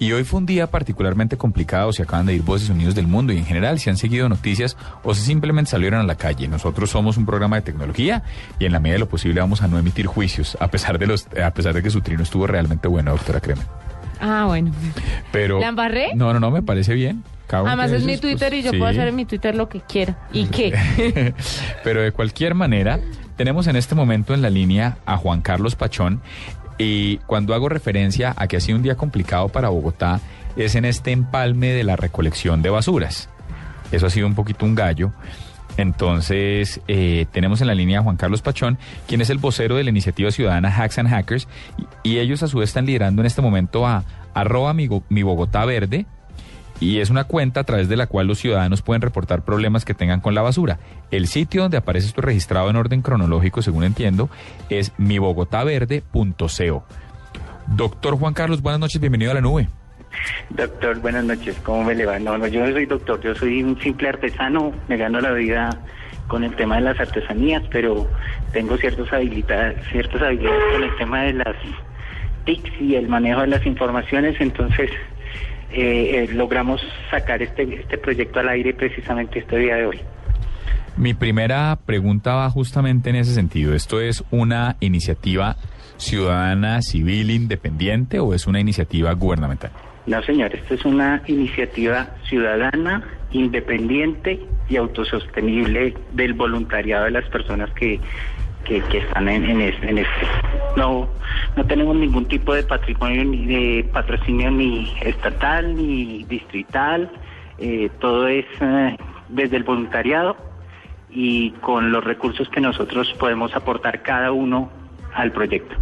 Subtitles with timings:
[0.00, 3.34] Y hoy fue un día particularmente complicado, se acaban de ir voces unidos del mundo
[3.34, 6.48] y en general se han seguido noticias o se simplemente salieron a la calle.
[6.48, 8.22] Nosotros somos un programa de tecnología
[8.58, 11.06] y en la medida de lo posible vamos a no emitir juicios, a pesar de
[11.06, 13.60] los, a pesar de que su trino estuvo realmente bueno, doctora Creme.
[14.22, 14.72] Ah, bueno.
[15.32, 16.14] Pero ¿La embarré?
[16.14, 17.22] No, no, no, me parece bien.
[17.46, 18.78] Cada Además es mi Twitter pues, y yo sí.
[18.78, 20.16] puedo hacer en mi Twitter lo que quiera.
[20.32, 21.34] ¿Y qué?
[21.84, 23.00] Pero de cualquier manera,
[23.36, 26.22] tenemos en este momento en la línea a Juan Carlos Pachón.
[26.82, 30.18] Y cuando hago referencia a que ha sido un día complicado para Bogotá,
[30.56, 33.28] es en este empalme de la recolección de basuras.
[33.92, 35.12] Eso ha sido un poquito un gallo.
[35.76, 39.84] Entonces, eh, tenemos en la línea a Juan Carlos Pachón, quien es el vocero de
[39.84, 41.48] la iniciativa ciudadana Hacks and Hackers,
[42.02, 46.06] y, ellos a su vez están liderando en este momento a arroba mi Bogotá Verde,
[46.80, 49.94] y es una cuenta a través de la cual los ciudadanos pueden reportar problemas que
[49.94, 50.78] tengan con la basura.
[51.10, 54.30] El sitio donde aparece esto registrado en orden cronológico, según entiendo,
[54.70, 56.84] es mibogotaverde.co.
[57.68, 59.68] Doctor Juan Carlos, buenas noches, bienvenido a la nube.
[60.48, 61.56] Doctor, buenas noches.
[61.62, 62.18] ¿Cómo me le va?
[62.18, 65.70] No, no, yo no soy doctor, yo soy un simple artesano, me gano la vida
[66.26, 68.08] con el tema de las artesanías, pero
[68.52, 71.56] tengo ciertas habilidades, ciertas habilidades con el tema de las
[72.44, 74.90] TICs y el manejo de las informaciones, entonces
[75.72, 80.00] eh, eh, logramos sacar este, este proyecto al aire precisamente este día de hoy.
[80.96, 83.74] Mi primera pregunta va justamente en ese sentido.
[83.74, 85.56] ¿Esto es una iniciativa
[85.96, 89.70] ciudadana, civil, independiente o es una iniciativa gubernamental?
[90.06, 97.70] No, señor, esto es una iniciativa ciudadana, independiente y autosostenible del voluntariado de las personas
[97.74, 98.00] que,
[98.64, 100.26] que, están en, en, es- en este.
[100.76, 101.08] No,
[101.56, 107.10] no tenemos ningún tipo de patrimonio ni de patrocinio ni estatal ni distrital.
[107.58, 108.96] eh, todo es eh,
[109.28, 110.36] desde el voluntariado
[111.10, 114.70] y con los recursos que nosotros podemos aportar cada uno
[115.14, 115.74] al proyecto.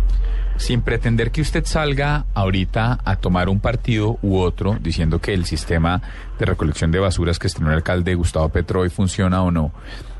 [0.56, 5.44] Sin pretender que usted salga ahorita a tomar un partido u otro diciendo que el
[5.44, 6.00] sistema
[6.38, 9.70] de recolección de basuras que estrenó el alcalde Gustavo Petro hoy funciona o no,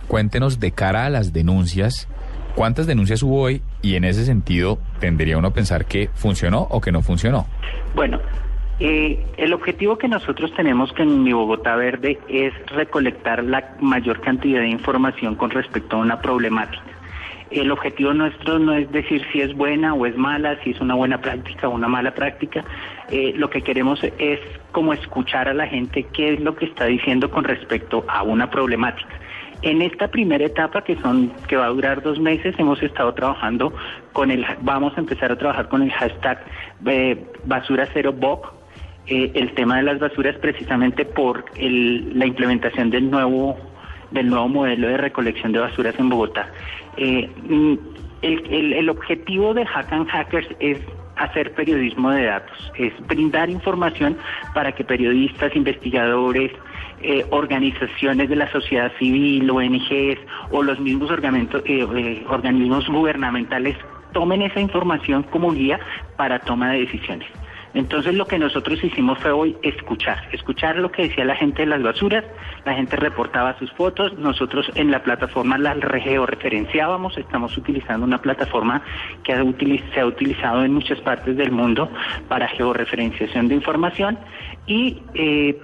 [0.07, 2.07] cuéntenos de cara a las denuncias,
[2.59, 6.81] cuántas denuncias hubo hoy y en ese sentido tendría uno a pensar que funcionó o
[6.81, 7.47] que no funcionó.
[7.95, 8.19] Bueno,
[8.81, 14.61] eh, el objetivo que nosotros tenemos con Mi Bogotá Verde es recolectar la mayor cantidad
[14.61, 16.83] de información con respecto a una problemática.
[17.53, 20.97] El objetivo nuestro no es decir si es buena o es mala, si es una
[20.97, 22.65] buena práctica o una mala práctica.
[23.09, 24.41] Eh, lo que queremos es
[24.73, 28.51] como escuchar a la gente qué es lo que está diciendo con respecto a una
[28.51, 29.15] problemática.
[29.63, 33.73] En esta primera etapa que son que va a durar dos meses hemos estado trabajando
[34.13, 36.45] con el vamos a empezar a trabajar con el hashtag
[36.87, 38.53] eh, basura cero BOC
[39.09, 43.57] eh, el tema de las basuras precisamente por el- la implementación del nuevo
[44.13, 46.49] del nuevo modelo de recolección de basuras en Bogotá.
[46.97, 47.75] Eh, mm,
[48.23, 50.79] el, el- el objetivo de Hack and Hackers es
[51.19, 54.17] hacer periodismo de datos, es brindar información
[54.55, 56.53] para que periodistas, investigadores,
[57.03, 60.19] eh, organizaciones de la sociedad civil, ONGs
[60.51, 63.77] o los mismos eh, eh, organismos gubernamentales
[64.13, 65.79] tomen esa información como guía
[66.17, 67.29] para toma de decisiones.
[67.79, 71.67] Entonces lo que nosotros hicimos fue hoy escuchar, escuchar lo que decía la gente de
[71.67, 72.25] las basuras,
[72.65, 78.83] la gente reportaba sus fotos, nosotros en la plataforma las georreferenciábamos, estamos utilizando una plataforma
[79.23, 79.33] que
[79.95, 81.89] se ha utilizado en muchas partes del mundo
[82.27, 84.19] para georreferenciación de información.
[84.67, 85.57] Y eh,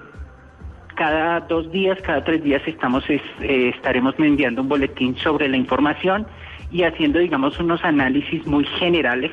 [0.94, 5.56] cada dos días, cada tres días estamos es- eh, estaremos enviando un boletín sobre la
[5.56, 6.28] información
[6.70, 9.32] y haciendo, digamos, unos análisis muy generales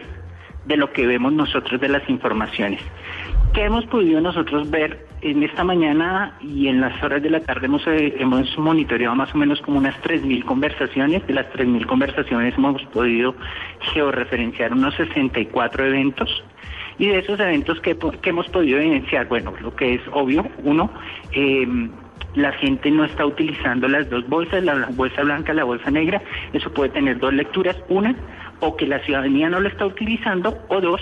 [0.66, 2.82] de lo que vemos nosotros de las informaciones.
[3.54, 7.66] ¿Qué hemos podido nosotros ver en esta mañana y en las horas de la tarde?
[7.66, 11.28] Hemos, eh, hemos monitoreado más o menos como unas 3.000 conversaciones.
[11.28, 13.36] De las 3.000 conversaciones hemos podido
[13.94, 16.44] georreferenciar unos 64 eventos.
[16.98, 20.90] Y de esos eventos que, que hemos podido evidenciar, bueno, lo que es obvio, uno,
[21.34, 21.68] eh,
[22.36, 26.22] la gente no está utilizando las dos bolsas, la bolsa blanca la bolsa negra.
[26.54, 27.76] Eso puede tener dos lecturas.
[27.90, 28.16] Una,
[28.62, 31.02] o que la ciudadanía no lo está utilizando, o dos,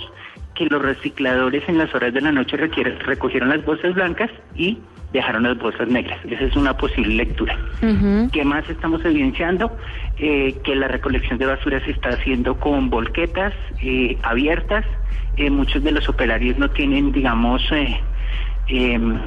[0.56, 4.79] que los recicladores en las horas de la noche recogieron las bolsas blancas y
[5.14, 6.20] dejaron las bolsas negras.
[6.26, 7.58] Esa es una posible lectura.
[7.82, 8.29] Ujú.
[8.32, 9.76] ¿Qué más estamos evidenciando?
[10.17, 14.85] Eh, que la recolección de basura se está haciendo con volquetas eh, abiertas.
[15.38, 18.00] Eh, muchos de los operarios no tienen, digamos, eh,
[18.67, 19.17] em,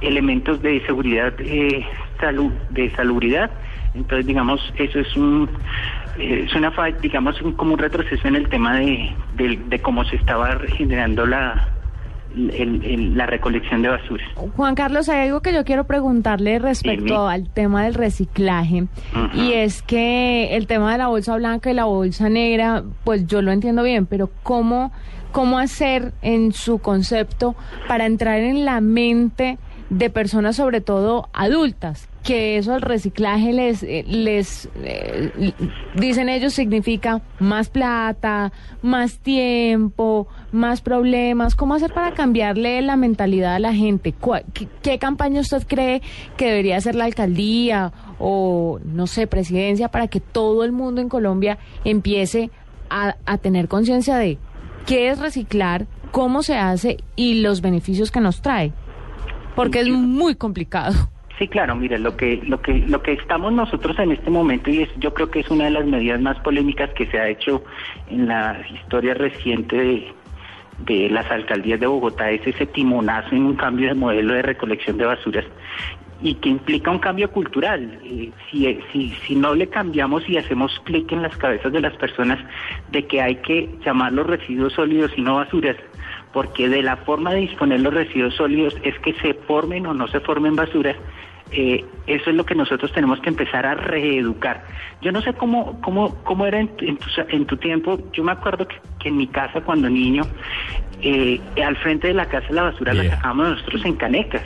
[0.00, 1.84] elementos de seguridad, eh,
[2.20, 3.50] salud, de salubridad.
[3.94, 5.48] Entonces, digamos, eso es un
[6.18, 10.16] es una fa- digamos como un retroceso en el tema de, de, de cómo se
[10.16, 11.68] estaba generando la
[12.36, 14.22] el- el- la recolección de basura.
[14.54, 18.84] Juan Carlos, hay algo que yo quiero preguntarle respecto al tema del reciclaje.
[19.34, 23.40] Y es que el tema de la bolsa blanca y la bolsa negra, pues yo
[23.40, 24.92] lo entiendo bien, pero ¿cómo,
[25.32, 27.56] cómo hacer en su concepto
[27.88, 29.58] para entrar en la mente
[29.90, 32.08] de personas, sobre todo adultas?
[32.22, 35.52] Que eso el reciclaje les, eh, les eh,
[35.94, 38.52] dicen ellos, significa más plata,
[38.82, 41.54] más tiempo, más problemas.
[41.54, 44.12] ¿Cómo hacer para cambiarle la mentalidad a la gente?
[44.12, 46.02] ¿Cuál- qué, qué campaña usted cree
[46.36, 51.08] que debería hacer la alcaldía o, no sé, presidencia para que todo el mundo en
[51.08, 52.50] Colombia empiece
[52.90, 54.36] a, a tener conciencia de
[54.86, 58.72] qué es reciclar, cómo se hace y los beneficios que nos trae?
[59.58, 60.94] Porque es muy complicado.
[61.36, 64.82] Sí, claro, mire, lo que, lo que, lo que estamos nosotros en este momento, y
[64.82, 67.64] es, yo creo que es una de las medidas más polémicas que se ha hecho
[68.08, 70.14] en la historia reciente de,
[70.86, 74.96] de las alcaldías de Bogotá, es ese timonazo en un cambio de modelo de recolección
[74.96, 75.44] de basuras
[76.20, 77.98] y que implica un cambio cultural.
[78.04, 81.94] Eh, si, si, si no le cambiamos y hacemos clic en las cabezas de las
[81.96, 82.38] personas
[82.90, 85.76] de que hay que llamar los residuos sólidos y no basuras,
[86.32, 90.08] porque de la forma de disponer los residuos sólidos es que se formen o no
[90.08, 90.96] se formen basuras,
[91.50, 94.64] eh, eso es lo que nosotros tenemos que empezar a reeducar.
[95.00, 98.32] Yo no sé cómo, cómo, cómo era en, en tu, en tu tiempo, yo me
[98.32, 100.22] acuerdo que, que en mi casa cuando niño,
[101.00, 104.42] eh, al frente de la casa la basura la sacábamos nosotros en canecas.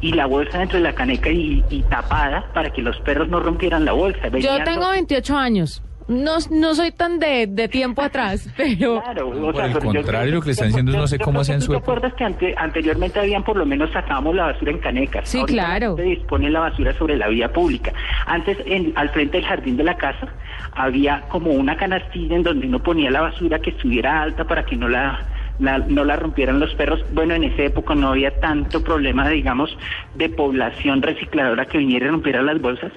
[0.00, 3.40] Y la bolsa dentro de la caneca y, y tapada para que los perros no
[3.40, 4.28] rompieran la bolsa.
[4.38, 5.82] Yo tengo to- 28 años.
[6.08, 9.00] No, no soy tan de, de tiempo atrás, pero...
[9.00, 11.18] Claro, o Por sea, el yo- contrario, lo que le están diciendo es no sé
[11.18, 11.86] yo cómo creo hacía en que su ¿tú época.
[11.86, 15.28] ¿Te acuerdas que ante- anteriormente habían por lo menos sacábamos la basura en canecas?
[15.28, 15.96] Sí, Ahorita claro.
[15.96, 17.92] Se dispone la basura sobre la vía pública.
[18.26, 20.26] Antes, en, al frente del jardín de la casa,
[20.72, 24.76] había como una canastilla en donde uno ponía la basura que estuviera alta para que
[24.76, 25.20] no la,
[25.60, 27.04] la- no la rompieran los perros.
[27.12, 29.76] Bueno, en esa época no había tanto problema, digamos,
[30.14, 32.92] de población recicladora que viniera y rompiera las bolsas.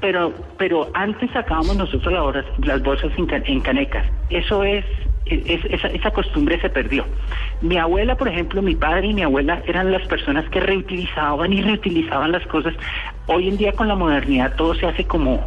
[0.00, 4.06] Pero, pero antes sacábamos nosotros las bolsas, las bolsas en, ca- en canecas.
[4.30, 4.84] Eso es,
[5.26, 7.04] es- esa, esa costumbre se perdió.
[7.60, 11.60] Mi abuela, por ejemplo, mi padre y mi abuela eran las personas que reutilizaban y
[11.60, 12.72] reutilizaban las cosas.
[13.26, 15.46] Hoy en día con la modernidad todo se hace como,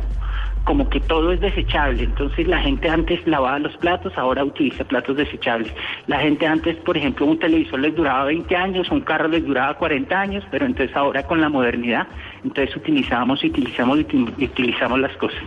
[0.64, 2.04] como que todo es desechable.
[2.04, 5.74] Entonces la gente antes lavaba los platos, ahora utiliza platos desechables.
[6.08, 9.74] La gente antes, por ejemplo, un televisor les duraba 20 años, un carro les duraba
[9.76, 12.08] 40 años, pero entonces ahora con la modernidad,
[12.44, 15.44] entonces utilizamos, utilizamos, util- utilizamos las cosas.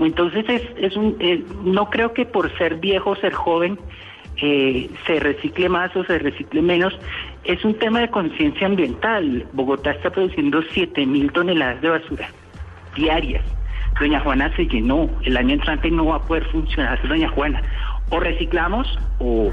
[0.00, 3.78] Entonces es, es un, eh, no creo que por ser viejo ser joven
[4.40, 6.96] eh, se recicle más o se recicle menos.
[7.44, 9.46] Es un tema de conciencia ambiental.
[9.52, 12.28] Bogotá está produciendo 7 mil toneladas de basura
[12.94, 13.42] diarias.
[14.00, 15.08] Doña Juana se llenó.
[15.24, 17.62] El año entrante no va a poder funcionar Doña Juana.
[18.10, 19.52] O reciclamos o,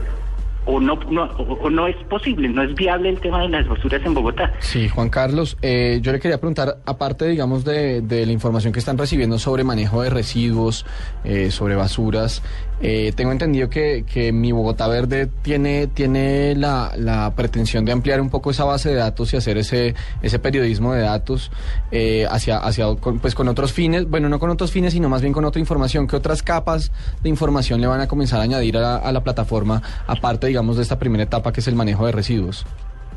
[0.65, 4.01] o no, no, o, no es posible, no es viable el tema de las basuras
[4.05, 4.51] en Bogotá.
[4.59, 8.79] Sí, Juan Carlos, eh, yo le quería preguntar, aparte, digamos, de, de la información que
[8.79, 10.85] están recibiendo sobre manejo de residuos,
[11.23, 12.41] eh, sobre basuras,
[12.81, 18.19] eh, tengo entendido que, que mi Bogotá Verde tiene, tiene la, la pretensión de ampliar
[18.19, 21.51] un poco esa base de datos y hacer ese, ese periodismo de datos
[21.91, 25.31] eh, hacia, hacia pues con otros fines, bueno, no con otros fines, sino más bien
[25.31, 26.07] con otra información.
[26.07, 26.91] ¿Qué otras capas
[27.23, 30.77] de información le van a comenzar a añadir a la, a la plataforma, aparte, digamos,
[30.77, 32.65] de esta primera etapa que es el manejo de residuos?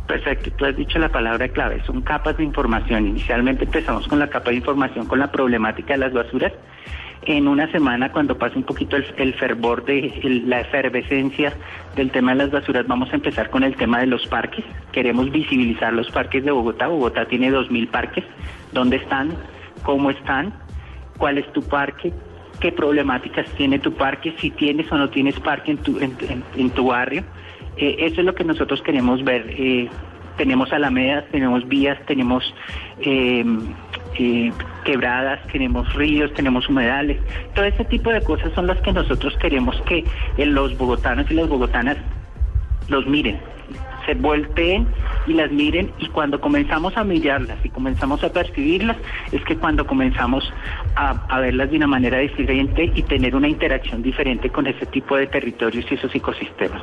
[0.08, 3.06] Perfecto, tú has dicho la palabra clave, son capas de información.
[3.06, 6.52] Inicialmente empezamos con la capa de información con la problemática de las basuras.
[7.23, 11.52] En una semana, cuando pase un poquito el, fervor de la efervescencia
[11.94, 14.64] del tema de las basuras, vamos a empezar con el tema de los parques.
[14.90, 16.88] Queremos visibilizar los parques de Bogotá.
[16.88, 18.25] Bogotá tiene 2.000 parques.
[18.73, 19.33] ¿Dónde están?
[19.85, 20.52] ¿Cómo están?
[21.18, 22.12] ¿Cuál es tu parque?
[22.60, 24.34] ¿Qué problemáticas tiene tu parque?
[24.40, 27.22] Si tienes o no tienes parque en tu, en, en- en tu barrio.
[27.76, 29.46] Eh, eso es lo que nosotros queremos ver.
[29.56, 29.88] Eh,
[30.36, 32.42] tenemos alamedas, tenemos vías, tenemos
[33.00, 33.44] eh,
[34.18, 34.52] eh,
[34.84, 37.18] quebradas, tenemos ríos, tenemos humedales.
[37.54, 40.04] Todo ese tipo de cosas son las que nosotros queremos que
[40.36, 41.96] eh, los bogotanos y las bogotanas
[42.88, 43.38] los miren,
[44.08, 44.86] se volteen
[45.26, 48.96] y las miren y cuando comenzamos a mirarlas y comenzamos a percibirlas
[49.32, 50.50] es que cuando comenzamos
[50.96, 55.16] a, a verlas de una manera diferente y tener una interacción diferente con ese tipo
[55.16, 56.82] de territorios y esos ecosistemas.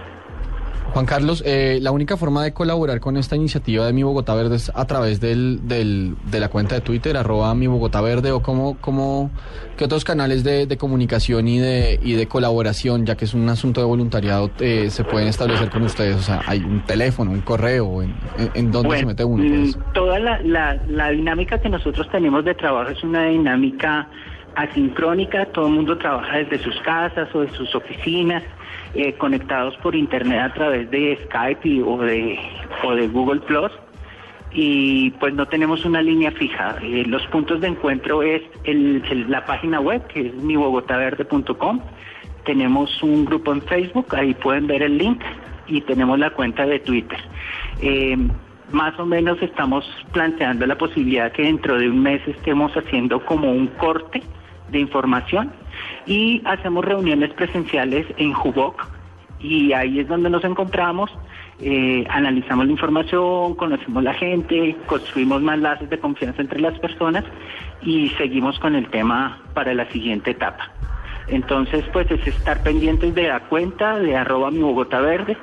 [0.95, 4.55] Juan Carlos, eh, la única forma de colaborar con esta iniciativa de Mi Bogotá Verde
[4.55, 8.41] es a través del, del- de la cuenta de Twitter, arroba Mi Bogotá Verde, o
[8.41, 9.29] cómo, cómo,
[9.75, 13.49] qué otros canales de, de comunicación y de, y de colaboración, ya que es un
[13.49, 16.15] asunto de voluntariado, eh, se pueden establecer con ustedes.
[16.15, 19.43] O sea, hay un teléfono, un correo, en, en, en dónde se mete uno.
[19.43, 19.75] Pues?
[19.75, 24.07] mm, Toda la, la- la dinámica que nosotros tenemos de trabajo es una dinámica
[24.55, 28.43] asincrónica, todo el mundo trabaja desde sus casas o de sus oficinas,
[28.93, 32.39] eh, conectados por internet a través de Skype o, de,
[32.83, 33.71] o de Google Plus
[34.55, 36.77] y pues no tenemos una línea fija.
[36.81, 38.41] Eh, los puntos de encuentro es
[39.27, 41.81] la página web que es mibogotaverde.com.
[42.45, 45.21] Tenemos un grupo en Facebook, ahí pueden ver el link
[45.67, 47.19] y tenemos la cuenta de Twitter.
[47.81, 48.17] Eh,
[48.71, 53.51] más o menos estamos planteando la posibilidad que dentro de un mes estemos haciendo como
[53.51, 54.23] un corte
[54.69, 55.51] de información
[56.05, 58.87] y hacemos reuniones presenciales en Juboc
[59.39, 61.11] y ahí es donde nos encontramos,
[61.59, 67.23] eh, analizamos la información, conocemos la gente, construimos más lazos de confianza entre las personas
[67.81, 70.71] y seguimos con el tema para la siguiente etapa.
[71.27, 75.37] Entonces, pues es estar pendientes de la cuenta de arroba mi Bogotá Verde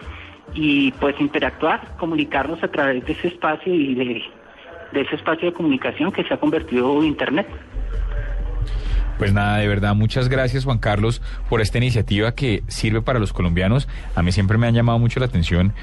[0.55, 4.23] y pues interactuar, comunicarnos a través de ese espacio y de,
[4.93, 7.49] de ese espacio de comunicación que se ha convertido en Internet.
[9.19, 13.33] Pues nada, de verdad, muchas gracias Juan Carlos por esta iniciativa que sirve para los
[13.33, 13.88] colombianos.
[14.14, 15.75] A mí siempre me han llamado mucho la atención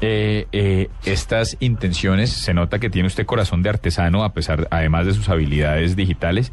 [0.00, 2.30] eh, eh, estas intenciones.
[2.30, 6.52] Se nota que tiene usted corazón de artesano, a pesar, además de sus habilidades digitales.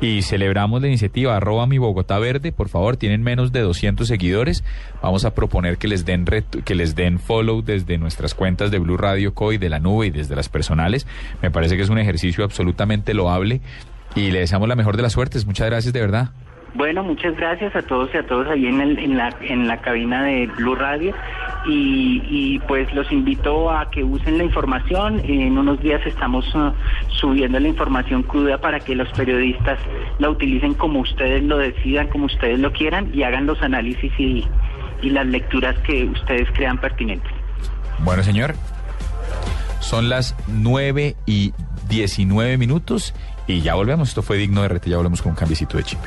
[0.00, 2.52] Y celebramos la iniciativa arroba mi Bogotá Verde.
[2.52, 4.64] Por favor, tienen menos de 200 seguidores.
[5.02, 6.24] Vamos a proponer que les den
[6.64, 10.10] que les den follow desde nuestras cuentas de Blue Radio Co de la nube y
[10.10, 11.06] desde las personales.
[11.42, 13.60] Me parece que es un ejercicio absolutamente loable
[14.14, 15.46] y le deseamos la mejor de las suertes.
[15.46, 16.30] Muchas gracias de verdad.
[16.74, 19.80] Bueno, muchas gracias a todos y a todos ahí en, el, en, la, en la
[19.80, 21.14] cabina de Blue Radio
[21.66, 25.20] y, pues los invito a que usen la información.
[25.24, 26.72] En unos días estamos uh,
[27.08, 29.78] subiendo la información cruda para que los periodistas
[30.18, 34.46] la utilicen como ustedes lo decidan, como ustedes lo quieran y hagan los análisis y,
[35.02, 37.32] y las lecturas que ustedes crean pertinentes.
[38.00, 38.54] Bueno, señor,
[39.80, 41.52] son las 9 y
[41.88, 43.14] 19 minutos
[43.48, 44.08] y ya volvemos.
[44.08, 46.00] Esto fue digno de rete, ya volvemos con un cambiecito de chip.